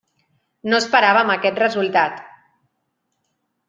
[0.71, 2.27] No esperàvem aquest resultat.